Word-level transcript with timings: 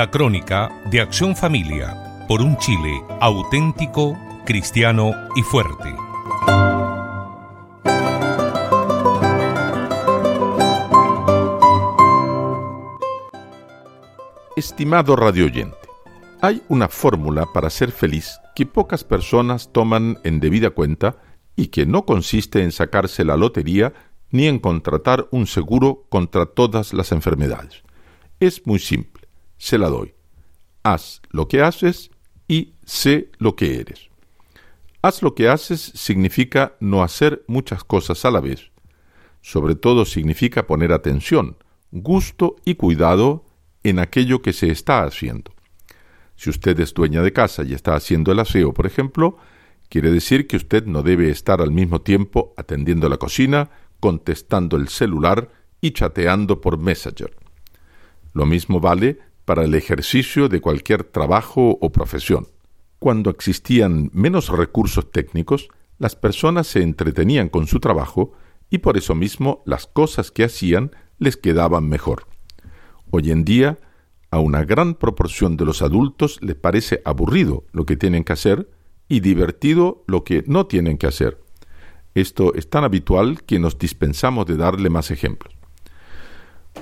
La 0.00 0.10
crónica 0.10 0.70
de 0.86 1.02
Acción 1.02 1.36
Familia 1.36 2.24
por 2.26 2.40
un 2.40 2.56
Chile 2.56 3.04
auténtico, 3.20 4.18
cristiano 4.46 5.12
y 5.36 5.42
fuerte. 5.42 5.94
Estimado 14.56 15.16
radioyente, 15.16 15.76
hay 16.40 16.62
una 16.68 16.88
fórmula 16.88 17.44
para 17.52 17.68
ser 17.68 17.92
feliz 17.92 18.40
que 18.56 18.64
pocas 18.64 19.04
personas 19.04 19.70
toman 19.70 20.18
en 20.24 20.40
debida 20.40 20.70
cuenta 20.70 21.18
y 21.56 21.66
que 21.66 21.84
no 21.84 22.06
consiste 22.06 22.62
en 22.62 22.72
sacarse 22.72 23.22
la 23.22 23.36
lotería 23.36 23.92
ni 24.30 24.46
en 24.46 24.60
contratar 24.60 25.28
un 25.30 25.46
seguro 25.46 26.06
contra 26.08 26.46
todas 26.46 26.94
las 26.94 27.12
enfermedades. 27.12 27.82
Es 28.38 28.66
muy 28.66 28.78
simple, 28.78 29.19
se 29.60 29.76
la 29.76 29.90
doy. 29.90 30.14
Haz 30.82 31.20
lo 31.30 31.46
que 31.46 31.60
haces 31.60 32.10
y 32.48 32.72
sé 32.84 33.30
lo 33.38 33.54
que 33.54 33.78
eres. 33.78 34.08
Haz 35.02 35.22
lo 35.22 35.34
que 35.34 35.48
haces 35.48 35.92
significa 35.94 36.76
no 36.80 37.02
hacer 37.02 37.44
muchas 37.46 37.84
cosas 37.84 38.24
a 38.24 38.30
la 38.30 38.40
vez. 38.40 38.70
Sobre 39.42 39.74
todo 39.74 40.06
significa 40.06 40.66
poner 40.66 40.92
atención, 40.92 41.58
gusto 41.90 42.56
y 42.64 42.74
cuidado 42.74 43.44
en 43.84 43.98
aquello 43.98 44.40
que 44.40 44.54
se 44.54 44.70
está 44.70 45.04
haciendo. 45.04 45.52
Si 46.36 46.48
usted 46.48 46.80
es 46.80 46.94
dueña 46.94 47.22
de 47.22 47.34
casa 47.34 47.62
y 47.62 47.74
está 47.74 47.94
haciendo 47.94 48.32
el 48.32 48.38
aseo, 48.38 48.72
por 48.72 48.86
ejemplo, 48.86 49.36
quiere 49.90 50.10
decir 50.10 50.46
que 50.46 50.56
usted 50.56 50.86
no 50.86 51.02
debe 51.02 51.28
estar 51.28 51.60
al 51.60 51.70
mismo 51.70 52.00
tiempo 52.00 52.54
atendiendo 52.56 53.10
la 53.10 53.18
cocina, 53.18 53.68
contestando 54.00 54.78
el 54.78 54.88
celular 54.88 55.50
y 55.82 55.90
chateando 55.90 56.62
por 56.62 56.78
Messenger. 56.78 57.36
Lo 58.32 58.46
mismo 58.46 58.80
vale 58.80 59.29
para 59.44 59.64
el 59.64 59.74
ejercicio 59.74 60.48
de 60.48 60.60
cualquier 60.60 61.04
trabajo 61.04 61.78
o 61.80 61.92
profesión. 61.92 62.48
Cuando 62.98 63.30
existían 63.30 64.10
menos 64.12 64.48
recursos 64.48 65.10
técnicos, 65.10 65.68
las 65.98 66.16
personas 66.16 66.66
se 66.66 66.82
entretenían 66.82 67.48
con 67.48 67.66
su 67.66 67.80
trabajo 67.80 68.32
y 68.70 68.78
por 68.78 68.96
eso 68.96 69.14
mismo 69.14 69.62
las 69.66 69.86
cosas 69.86 70.30
que 70.30 70.44
hacían 70.44 70.92
les 71.18 71.36
quedaban 71.36 71.88
mejor. 71.88 72.26
Hoy 73.10 73.30
en 73.30 73.44
día, 73.44 73.78
a 74.30 74.38
una 74.38 74.64
gran 74.64 74.94
proporción 74.94 75.56
de 75.56 75.64
los 75.64 75.82
adultos 75.82 76.38
les 76.40 76.56
parece 76.56 77.02
aburrido 77.04 77.64
lo 77.72 77.84
que 77.84 77.96
tienen 77.96 78.24
que 78.24 78.32
hacer 78.32 78.70
y 79.08 79.20
divertido 79.20 80.04
lo 80.06 80.22
que 80.22 80.44
no 80.46 80.66
tienen 80.66 80.98
que 80.98 81.08
hacer. 81.08 81.42
Esto 82.14 82.54
es 82.54 82.70
tan 82.70 82.84
habitual 82.84 83.42
que 83.42 83.58
nos 83.58 83.78
dispensamos 83.78 84.46
de 84.46 84.56
darle 84.56 84.88
más 84.88 85.10
ejemplos. 85.10 85.59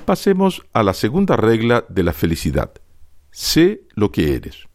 Pasemos 0.05 0.65
a 0.73 0.83
la 0.83 0.93
segunda 0.93 1.35
regla 1.35 1.85
de 1.89 2.03
la 2.03 2.13
felicidad. 2.13 2.71
Sé 3.31 3.83
lo 3.95 4.11
que 4.11 4.35
eres. 4.35 4.67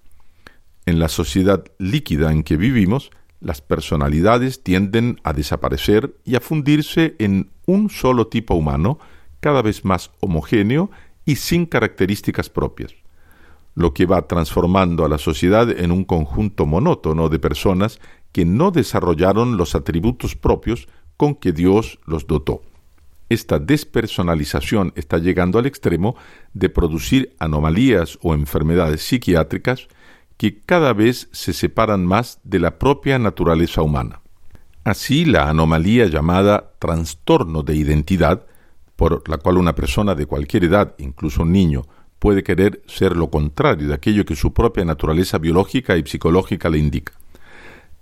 En 0.87 0.99
la 0.99 1.09
sociedad 1.09 1.65
líquida 1.79 2.31
en 2.31 2.43
que 2.43 2.57
vivimos, 2.57 3.11
las 3.41 3.61
personalidades 3.61 4.63
tienden 4.63 5.21
a 5.25 5.33
desaparecer 5.33 6.17
y 6.25 6.37
a 6.37 6.41
fundirse 6.41 7.15
en 7.19 7.51
un 7.67 7.91
solo 7.91 8.29
tipo 8.29 8.55
humano, 8.55 8.99
cada 9.41 9.63
vez 9.63 9.85
más 9.85 10.11
homogéneo 10.21 10.91
y 11.25 11.37
sin 11.37 11.67
características 11.67 12.49
propias, 12.51 12.95
lo 13.75 13.93
que 13.93 14.07
va 14.07 14.27
transformando 14.27 15.05
a 15.05 15.09
la 15.09 15.19
sociedad 15.19 15.71
en 15.71 15.91
un 15.91 16.05
conjunto 16.05 16.67
monótono 16.67 17.29
de 17.29 17.39
personas 17.39 18.01
que 18.33 18.45
no 18.45 18.71
desarrollaron 18.71 19.57
los 19.57 19.75
atributos 19.75 20.37
propios 20.37 20.89
con 21.17 21.35
que 21.35 21.53
Dios 21.53 21.99
los 22.07 22.27
dotó. 22.27 22.63
Esta 23.29 23.59
despersonalización 23.59 24.93
está 24.97 25.19
llegando 25.19 25.59
al 25.59 25.67
extremo 25.67 26.17
de 26.53 26.69
producir 26.69 27.35
anomalías 27.39 28.19
o 28.23 28.35
enfermedades 28.35 29.03
psiquiátricas 29.03 29.89
que 30.37 30.61
cada 30.61 30.93
vez 30.93 31.29
se 31.33 31.53
separan 31.53 32.05
más 32.05 32.41
de 32.45 32.59
la 32.59 32.79
propia 32.79 33.19
naturaleza 33.19 33.83
humana. 33.83 34.21
Así, 34.85 35.25
la 35.25 35.49
anomalía 35.49 36.07
llamada 36.07 36.73
trastorno 36.79 37.63
de 37.63 37.77
identidad, 37.77 38.45
por 38.97 39.27
la 39.29 39.39
cual 39.39 39.57
una 39.57 39.75
persona 39.75 40.15
de 40.15 40.27
cualquier 40.27 40.65
edad, 40.65 40.95
incluso 40.99 41.43
un 41.43 41.53
niño, 41.53 41.87
puede 42.19 42.43
querer 42.43 42.83
ser 42.87 43.17
lo 43.17 43.31
contrario 43.31 43.89
de 43.89 43.95
aquello 43.95 44.25
que 44.25 44.37
su 44.37 44.53
propia 44.53 44.85
naturaleza 44.85 45.39
biológica 45.39 45.97
y 45.97 46.03
psicológica 46.05 46.69
le 46.69 46.79
indica. 46.79 47.15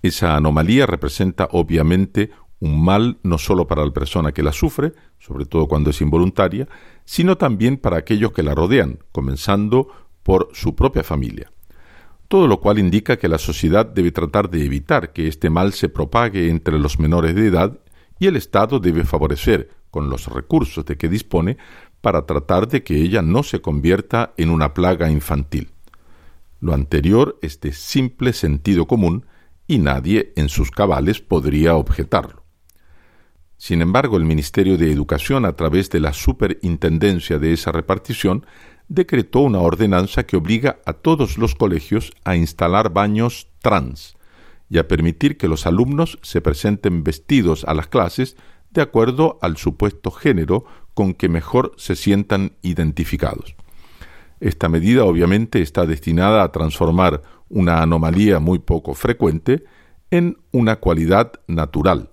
Esa 0.03 0.35
anomalía 0.35 0.87
representa 0.87 1.49
obviamente 1.53 2.31
un 2.63 2.81
mal 2.81 3.19
no 3.25 3.39
solo 3.39 3.67
para 3.67 3.85
la 3.85 3.91
persona 3.91 4.31
que 4.31 4.45
la 4.45 4.53
sufre, 4.53 4.93
sobre 5.19 5.47
todo 5.47 5.67
cuando 5.67 5.91
es 5.91 6.01
involuntaria, 6.01 6.69
sino 7.05 7.37
también 7.37 7.77
para 7.77 7.97
aquellos 7.97 8.31
que 8.31 8.45
la 8.45 8.55
rodean, 8.55 9.01
comenzando 9.11 9.89
por 10.23 10.49
su 10.53 10.77
propia 10.77 11.03
familia. 11.03 11.51
Todo 12.29 12.47
lo 12.47 12.61
cual 12.61 12.79
indica 12.79 13.17
que 13.17 13.27
la 13.27 13.39
sociedad 13.39 13.85
debe 13.85 14.13
tratar 14.13 14.49
de 14.49 14.65
evitar 14.65 15.13
que 15.13 15.27
este 15.27 15.51
mal 15.51 15.73
se 15.73 15.89
propague 15.89 16.51
entre 16.51 16.79
los 16.79 17.01
menores 17.01 17.35
de 17.35 17.49
edad 17.49 17.81
y 18.21 18.29
el 18.29 18.37
Estado 18.37 18.79
debe 18.79 19.05
favorecer, 19.05 19.71
con 19.91 20.09
los 20.09 20.29
recursos 20.29 20.85
de 20.85 20.97
que 20.97 21.09
dispone, 21.09 21.59
para 22.01 22.27
tratar 22.27 22.69
de 22.69 22.85
que 22.85 22.95
ella 22.95 23.23
no 23.23 23.43
se 23.43 23.61
convierta 23.61 24.35
en 24.37 24.51
una 24.51 24.73
plaga 24.73 25.11
infantil. 25.11 25.73
Lo 26.61 26.75
anterior 26.75 27.41
es 27.43 27.61
de 27.61 27.73
simple 27.73 28.33
sentido 28.33 28.87
común 28.87 29.27
y 29.67 29.79
nadie 29.79 30.33
en 30.37 30.49
sus 30.49 30.71
cabales 30.71 31.21
podría 31.21 31.75
objetarlo. 31.75 32.42
Sin 33.63 33.81
embargo, 33.81 34.17
el 34.17 34.25
Ministerio 34.25 34.77
de 34.77 34.91
Educación, 34.91 35.45
a 35.45 35.53
través 35.53 35.89
de 35.89 36.01
la 36.01 36.13
superintendencia 36.13 37.39
de 37.39 37.53
esa 37.53 37.71
repartición, 37.71 38.45
decretó 38.89 39.39
una 39.39 39.61
ordenanza 39.61 40.25
que 40.25 40.37
obliga 40.37 40.81
a 40.85 40.95
todos 40.95 41.39
los 41.39 41.55
colegios 41.55 42.11
a 42.25 42.35
instalar 42.35 42.93
baños 42.93 43.47
trans 43.61 44.17
y 44.69 44.79
a 44.79 44.89
permitir 44.89 45.37
que 45.37 45.47
los 45.47 45.65
alumnos 45.65 46.19
se 46.23 46.41
presenten 46.41 47.05
vestidos 47.05 47.63
a 47.63 47.75
las 47.75 47.87
clases 47.87 48.37
de 48.73 48.83
acuerdo 48.83 49.39
al 49.43 49.57
supuesto 49.57 50.11
género 50.11 50.65
con 50.93 51.15
que 51.15 51.29
mejor 51.29 51.73
se 51.77 51.95
sientan 51.95 52.57
identificados. 52.63 53.55
Esta 54.41 54.69
medida 54.69 55.05
obviamente 55.05 55.63
está 55.63 55.87
destinada 55.87 56.43
a 56.43 56.51
transformar 56.51 57.23
una 57.49 57.81
anomalía 57.81 58.41
muy 58.41 58.59
poco 58.59 58.95
frecuente 58.95 59.63
en 60.11 60.39
una 60.51 60.81
cualidad 60.81 61.35
natural, 61.47 62.12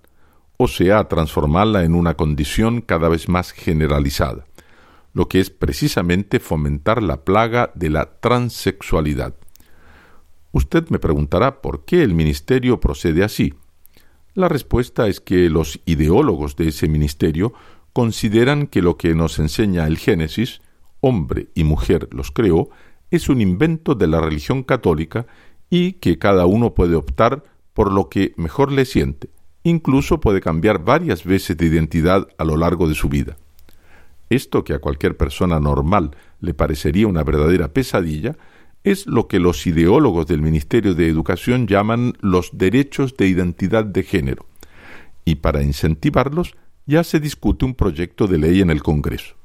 o 0.62 0.68
sea, 0.68 1.08
transformarla 1.08 1.86
en 1.86 1.96
una 1.96 2.16
condición 2.16 2.82
cada 2.82 3.08
vez 3.08 3.30
más 3.30 3.54
generalizada, 3.54 4.46
lo 5.14 5.30
que 5.30 5.40
es 5.40 5.50
precisamente 5.50 6.42
fomentar 6.42 7.02
la 7.02 7.24
plaga 7.24 7.72
de 7.76 7.90
la 7.90 8.20
transexualidad. 8.20 9.36
Usted 10.52 10.90
me 10.90 11.00
preguntará 11.00 11.62
por 11.62 11.86
qué 11.86 12.04
el 12.04 12.14
ministerio 12.14 12.82
procede 12.82 13.24
así. 13.24 13.54
La 14.34 14.50
respuesta 14.50 15.08
es 15.08 15.22
que 15.22 15.50
los 15.50 15.80
ideólogos 15.86 16.58
de 16.58 16.68
ese 16.68 16.90
ministerio 16.90 17.54
consideran 17.94 18.68
que 18.68 18.82
lo 18.82 18.98
que 18.98 19.16
nos 19.16 19.40
enseña 19.40 19.88
el 19.88 19.98
Génesis 19.98 20.62
hombre 21.00 21.48
y 21.56 21.64
mujer 21.64 22.10
los 22.12 22.32
creó, 22.32 22.70
es 23.12 23.30
un 23.30 23.40
invento 23.40 23.96
de 23.96 24.08
la 24.08 24.20
religión 24.20 24.64
católica 24.64 25.26
y 25.70 25.94
que 25.94 26.20
cada 26.20 26.46
uno 26.46 26.74
puede 26.74 26.96
optar 26.96 27.44
por 27.74 27.94
lo 27.94 28.10
que 28.10 28.34
mejor 28.36 28.74
le 28.74 28.84
siente, 28.84 29.30
incluso 29.70 30.20
puede 30.20 30.42
cambiar 30.42 30.84
varias 30.84 31.24
veces 31.24 31.58
de 31.58 31.66
identidad 31.66 32.28
a 32.38 32.44
lo 32.44 32.58
largo 32.58 32.88
de 32.88 32.96
su 32.96 33.10
vida. 33.10 33.38
Esto 34.30 34.64
que 34.64 34.74
a 34.74 34.80
cualquier 34.80 35.18
persona 35.18 35.60
normal 35.60 36.12
le 36.40 36.54
parecería 36.54 37.08
una 37.08 37.24
verdadera 37.24 37.70
pesadilla, 37.70 38.36
es 38.84 39.08
lo 39.08 39.28
que 39.28 39.40
los 39.40 39.66
ideólogos 39.68 40.28
del 40.28 40.42
Ministerio 40.42 40.94
de 40.94 41.08
Educación 41.08 41.68
llaman 41.68 42.14
los 42.22 42.52
derechos 42.58 43.18
de 43.18 43.28
identidad 43.28 43.86
de 43.86 44.04
género, 44.04 44.46
y 45.26 45.36
para 45.36 45.64
incentivarlos 45.64 46.56
ya 46.86 47.04
se 47.04 47.20
discute 47.20 47.66
un 47.66 47.76
proyecto 47.76 48.28
de 48.28 48.38
ley 48.38 48.62
en 48.62 48.70
el 48.70 48.82
Congreso 48.82 49.36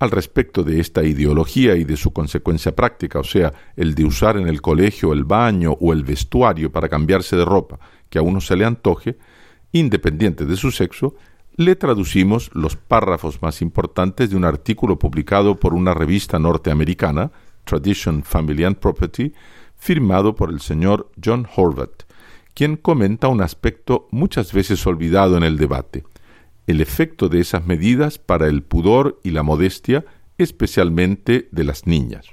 al 0.00 0.10
respecto 0.10 0.62
de 0.64 0.80
esta 0.80 1.02
ideología 1.02 1.76
y 1.76 1.84
de 1.84 1.96
su 1.96 2.12
consecuencia 2.12 2.74
práctica, 2.74 3.20
o 3.20 3.24
sea, 3.24 3.52
el 3.76 3.94
de 3.94 4.04
usar 4.04 4.36
en 4.36 4.48
el 4.48 4.60
colegio 4.60 5.12
el 5.12 5.24
baño 5.24 5.72
o 5.80 5.92
el 5.92 6.04
vestuario 6.04 6.70
para 6.70 6.88
cambiarse 6.88 7.36
de 7.36 7.44
ropa 7.44 7.78
que 8.14 8.20
a 8.20 8.22
uno 8.22 8.40
se 8.40 8.54
le 8.54 8.64
antoje, 8.64 9.18
independiente 9.72 10.46
de 10.46 10.54
su 10.54 10.70
sexo, 10.70 11.16
le 11.56 11.74
traducimos 11.74 12.48
los 12.54 12.76
párrafos 12.76 13.42
más 13.42 13.60
importantes 13.60 14.30
de 14.30 14.36
un 14.36 14.44
artículo 14.44 15.00
publicado 15.00 15.56
por 15.56 15.74
una 15.74 15.94
revista 15.94 16.38
norteamericana, 16.38 17.32
Tradition, 17.64 18.22
Family 18.22 18.62
and 18.62 18.76
Property, 18.76 19.32
firmado 19.76 20.36
por 20.36 20.50
el 20.50 20.60
señor 20.60 21.10
John 21.24 21.48
Horvath, 21.56 22.04
quien 22.54 22.76
comenta 22.76 23.26
un 23.26 23.42
aspecto 23.42 24.06
muchas 24.12 24.52
veces 24.52 24.86
olvidado 24.86 25.36
en 25.36 25.42
el 25.42 25.58
debate, 25.58 26.04
el 26.68 26.80
efecto 26.80 27.28
de 27.28 27.40
esas 27.40 27.66
medidas 27.66 28.18
para 28.18 28.46
el 28.46 28.62
pudor 28.62 29.18
y 29.24 29.30
la 29.30 29.42
modestia, 29.42 30.04
especialmente 30.38 31.48
de 31.50 31.64
las 31.64 31.88
niñas. 31.88 32.28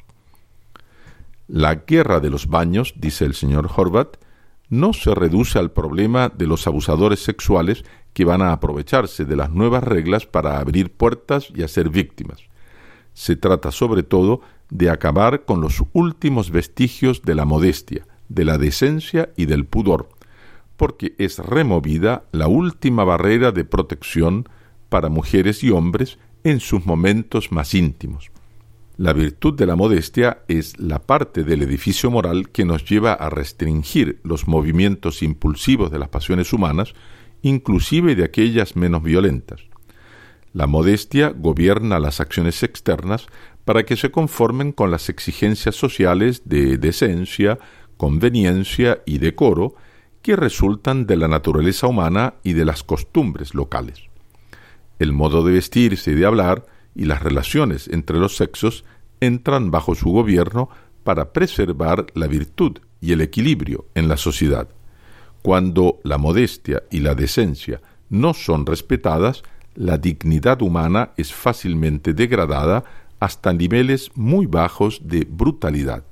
La 1.47 1.73
guerra 1.73 2.19
de 2.19 2.29
los 2.29 2.45
baños, 2.45 2.93
dice 2.97 3.25
el 3.25 3.33
señor 3.33 3.67
Horvath, 3.75 4.20
no 4.71 4.93
se 4.93 5.13
reduce 5.13 5.59
al 5.59 5.71
problema 5.71 6.29
de 6.29 6.47
los 6.47 6.65
abusadores 6.65 7.19
sexuales 7.19 7.83
que 8.13 8.23
van 8.23 8.41
a 8.41 8.53
aprovecharse 8.53 9.25
de 9.25 9.35
las 9.35 9.51
nuevas 9.51 9.83
reglas 9.83 10.25
para 10.25 10.59
abrir 10.59 10.91
puertas 10.93 11.49
y 11.53 11.61
hacer 11.63 11.89
víctimas. 11.89 12.39
Se 13.13 13.35
trata 13.35 13.71
sobre 13.71 14.01
todo 14.01 14.39
de 14.69 14.89
acabar 14.89 15.43
con 15.43 15.59
los 15.59 15.83
últimos 15.91 16.51
vestigios 16.51 17.21
de 17.23 17.35
la 17.35 17.43
modestia, 17.43 18.07
de 18.29 18.45
la 18.45 18.57
decencia 18.57 19.29
y 19.35 19.45
del 19.45 19.65
pudor, 19.65 20.07
porque 20.77 21.15
es 21.17 21.39
removida 21.39 22.23
la 22.31 22.47
última 22.47 23.03
barrera 23.03 23.51
de 23.51 23.65
protección 23.65 24.47
para 24.87 25.09
mujeres 25.09 25.65
y 25.65 25.71
hombres 25.71 26.17
en 26.45 26.61
sus 26.61 26.85
momentos 26.85 27.51
más 27.51 27.73
íntimos. 27.73 28.31
La 29.01 29.13
virtud 29.13 29.55
de 29.55 29.65
la 29.65 29.75
modestia 29.75 30.43
es 30.47 30.79
la 30.79 30.99
parte 30.99 31.43
del 31.43 31.63
edificio 31.63 32.11
moral 32.11 32.49
que 32.49 32.65
nos 32.65 32.85
lleva 32.85 33.13
a 33.13 33.31
restringir 33.31 34.19
los 34.23 34.47
movimientos 34.47 35.23
impulsivos 35.23 35.89
de 35.89 35.97
las 35.97 36.09
pasiones 36.09 36.53
humanas, 36.53 36.93
inclusive 37.41 38.13
de 38.13 38.23
aquellas 38.23 38.75
menos 38.75 39.01
violentas. 39.01 39.61
La 40.53 40.67
modestia 40.67 41.33
gobierna 41.35 41.97
las 41.97 42.19
acciones 42.19 42.61
externas 42.61 43.25
para 43.65 43.85
que 43.85 43.97
se 43.97 44.11
conformen 44.11 44.71
con 44.71 44.91
las 44.91 45.09
exigencias 45.09 45.73
sociales 45.73 46.43
de 46.45 46.77
decencia, 46.77 47.57
conveniencia 47.97 49.01
y 49.07 49.17
decoro 49.17 49.73
que 50.21 50.35
resultan 50.35 51.07
de 51.07 51.17
la 51.17 51.27
naturaleza 51.27 51.87
humana 51.87 52.35
y 52.43 52.53
de 52.53 52.65
las 52.65 52.83
costumbres 52.83 53.55
locales. 53.55 54.03
El 54.99 55.11
modo 55.11 55.43
de 55.43 55.53
vestirse 55.53 56.11
y 56.11 56.13
de 56.13 56.27
hablar 56.27 56.67
y 56.95 57.05
las 57.05 57.21
relaciones 57.21 57.87
entre 57.87 58.17
los 58.17 58.35
sexos 58.35 58.83
entran 59.19 59.71
bajo 59.71 59.95
su 59.95 60.09
gobierno 60.09 60.69
para 61.03 61.33
preservar 61.33 62.07
la 62.13 62.27
virtud 62.27 62.79
y 62.99 63.11
el 63.13 63.21
equilibrio 63.21 63.85
en 63.95 64.07
la 64.07 64.17
sociedad. 64.17 64.69
Cuando 65.41 65.99
la 66.03 66.17
modestia 66.17 66.83
y 66.91 66.99
la 66.99 67.15
decencia 67.15 67.81
no 68.09 68.33
son 68.33 68.65
respetadas, 68.65 69.43
la 69.73 69.97
dignidad 69.97 70.61
humana 70.61 71.11
es 71.17 71.33
fácilmente 71.33 72.13
degradada 72.13 72.83
hasta 73.19 73.53
niveles 73.53 74.11
muy 74.15 74.45
bajos 74.45 75.01
de 75.03 75.25
brutalidad. 75.29 76.03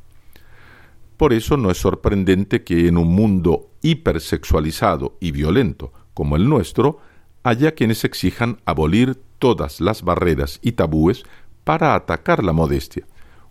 Por 1.17 1.33
eso 1.33 1.57
no 1.57 1.69
es 1.69 1.77
sorprendente 1.77 2.63
que 2.63 2.87
en 2.87 2.97
un 2.97 3.09
mundo 3.09 3.71
hipersexualizado 3.81 5.17
y 5.19 5.31
violento 5.31 5.91
como 6.13 6.35
el 6.35 6.47
nuestro, 6.47 6.99
haya 7.43 7.73
quienes 7.73 8.03
exijan 8.03 8.59
abolir 8.65 9.21
todas 9.39 9.81
las 9.81 10.03
barreras 10.03 10.59
y 10.61 10.73
tabúes 10.73 11.23
para 11.63 11.95
atacar 11.95 12.43
la 12.43 12.53
modestia, 12.53 13.05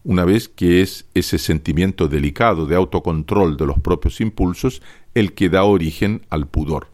una 0.05 0.25
vez 0.25 0.49
que 0.49 0.81
es 0.83 1.07
ese 1.15 1.39
sentimiento 1.39 2.09
delicado 2.09 2.67
de 2.67 2.77
autocontrol 2.77 3.57
de 3.57 3.67
los 3.67 3.79
propios 3.81 4.21
impulsos 4.21 4.83
el 5.15 5.35
que 5.35 5.49
da 5.49 5.65
origen 5.65 6.23
al 6.31 6.47
pudor. 6.47 6.89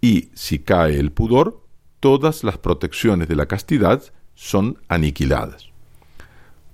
Y 0.00 0.30
si 0.34 0.58
cae 0.58 0.98
el 0.98 1.12
pudor, 1.12 1.62
todas 2.00 2.44
las 2.44 2.58
protecciones 2.58 3.28
de 3.28 3.36
la 3.36 3.46
castidad 3.46 4.02
son 4.34 4.78
aniquiladas. 4.88 5.68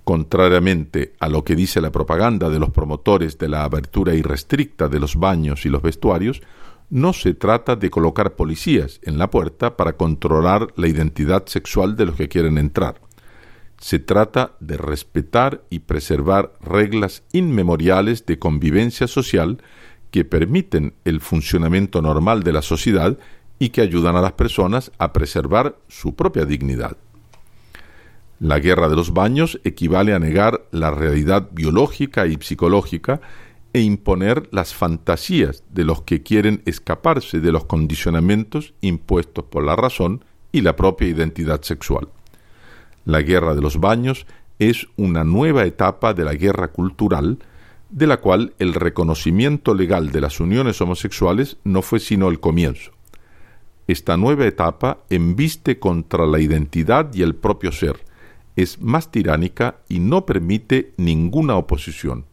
Contrariamente 0.03 1.13
a 1.19 1.27
lo 1.27 1.43
que 1.43 1.55
dice 1.55 1.81
la 1.81 1.91
propaganda 1.91 2.49
de 2.49 2.59
los 2.59 2.69
promotores 2.69 3.37
de 3.37 3.49
la 3.49 3.65
abertura 3.65 4.13
irrestricta 4.15 4.87
de 4.87 5.01
los 5.01 5.17
baños 5.17 5.65
y 5.65 5.69
los 5.69 5.81
vestuarios, 5.81 6.41
no 6.89 7.13
se 7.13 7.33
trata 7.33 7.75
de 7.75 7.89
colocar 7.89 8.35
policías 8.35 8.99
en 9.03 9.17
la 9.17 9.29
puerta 9.29 9.75
para 9.75 9.93
controlar 9.93 10.67
la 10.75 10.87
identidad 10.87 11.45
sexual 11.47 11.95
de 11.95 12.05
los 12.05 12.15
que 12.15 12.29
quieren 12.29 12.57
entrar. 12.57 13.01
Se 13.79 13.99
trata 13.99 14.53
de 14.59 14.77
respetar 14.77 15.63
y 15.69 15.79
preservar 15.79 16.53
reglas 16.61 17.23
inmemoriales 17.31 18.25
de 18.25 18.39
convivencia 18.39 19.07
social 19.07 19.61
que 20.11 20.25
permiten 20.25 20.93
el 21.03 21.19
funcionamiento 21.19 22.01
normal 22.01 22.43
de 22.43 22.53
la 22.53 22.61
sociedad 22.61 23.17
y 23.59 23.69
que 23.69 23.81
ayudan 23.81 24.15
a 24.15 24.21
las 24.21 24.33
personas 24.33 24.91
a 24.97 25.13
preservar 25.13 25.77
su 25.87 26.15
propia 26.15 26.45
dignidad. 26.45 26.97
La 28.39 28.59
guerra 28.59 28.87
de 28.87 28.95
los 28.95 29.13
baños 29.13 29.59
equivale 29.63 30.13
a 30.13 30.19
negar 30.19 30.67
la 30.71 30.91
realidad 30.91 31.49
biológica 31.51 32.27
y 32.27 32.37
psicológica 32.39 33.19
e 33.73 33.81
imponer 33.81 34.47
las 34.51 34.73
fantasías 34.73 35.63
de 35.69 35.83
los 35.83 36.01
que 36.01 36.23
quieren 36.23 36.61
escaparse 36.65 37.39
de 37.39 37.51
los 37.51 37.65
condicionamientos 37.65 38.73
impuestos 38.81 39.45
por 39.45 39.63
la 39.63 39.75
razón 39.75 40.23
y 40.51 40.61
la 40.61 40.75
propia 40.75 41.07
identidad 41.07 41.61
sexual. 41.61 42.07
La 43.05 43.21
guerra 43.21 43.55
de 43.55 43.61
los 43.61 43.79
baños 43.79 44.25
es 44.59 44.87
una 44.95 45.23
nueva 45.23 45.65
etapa 45.65 46.13
de 46.13 46.23
la 46.23 46.33
guerra 46.33 46.69
cultural, 46.69 47.39
de 47.89 48.07
la 48.07 48.17
cual 48.17 48.53
el 48.59 48.73
reconocimiento 48.73 49.73
legal 49.73 50.11
de 50.11 50.21
las 50.21 50.39
uniones 50.39 50.81
homosexuales 50.81 51.57
no 51.63 51.81
fue 51.81 51.99
sino 51.99 52.29
el 52.29 52.39
comienzo. 52.39 52.91
Esta 53.87 54.17
nueva 54.17 54.45
etapa 54.45 54.99
embiste 55.09 55.79
contra 55.79 56.25
la 56.25 56.39
identidad 56.39 57.13
y 57.13 57.21
el 57.21 57.35
propio 57.35 57.71
ser, 57.71 57.99
es 58.57 58.81
más 58.81 59.11
tiránica 59.11 59.77
y 59.87 59.99
no 59.99 60.25
permite 60.25 60.93
ninguna 60.97 61.55
oposición. 61.55 62.25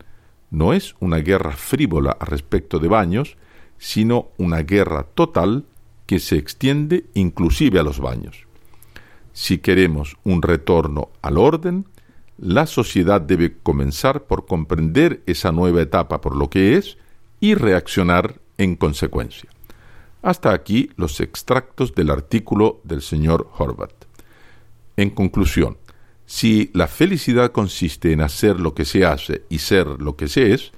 No 0.55 0.73
es 0.73 0.95
una 1.01 1.17
guerra 1.17 1.51
frívola 1.51 2.17
respecto 2.21 2.79
de 2.79 2.87
baños, 2.87 3.37
sino 3.77 4.29
una 4.39 4.63
guerra 4.63 5.03
total 5.03 5.65
que 6.07 6.21
se 6.21 6.37
extiende 6.37 7.07
inclusive 7.15 7.81
a 7.81 7.83
los 7.83 7.99
baños. 7.99 8.47
Si 9.33 9.59
queremos 9.59 10.17
un 10.23 10.43
retorno 10.43 11.09
al 11.23 11.39
orden, 11.39 11.87
la 12.39 12.67
sociedad 12.67 13.21
debe 13.21 13.57
comenzar 13.65 14.27
por 14.27 14.47
comprender 14.47 15.25
esa 15.27 15.51
nueva 15.51 15.83
etapa 15.83 16.21
por 16.21 16.37
lo 16.37 16.49
que 16.49 16.77
es 16.77 16.99
y 17.41 17.55
reaccionar 17.55 18.41
en 18.57 18.77
consecuencia. 18.77 19.51
Hasta 20.23 20.53
aquí 20.53 20.89
los 20.95 21.19
extractos 21.19 21.97
del 21.97 22.11
artículo 22.11 22.81
del 22.85 23.03
señor 23.03 23.51
Horvath. 23.59 24.07
En 24.97 25.11
conclusión, 25.11 25.79
si 26.27 26.71
la 26.73 26.87
felicidad 26.87 27.53
consiste 27.53 28.13
en 28.13 28.21
hacer 28.21 28.59
lo 28.61 28.75
que 28.75 28.85
se 28.85 29.05
hace 29.05 29.45
y 29.49 29.59
ser 29.59 29.87
lo 29.87 30.17
que 30.17 30.29
se 30.29 30.55
es, 30.55 30.73